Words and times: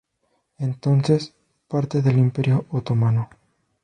Entonces 0.57 1.31
parte 1.67 2.01
del 2.01 2.17
imperio 2.17 2.65
otomano. 2.71 3.29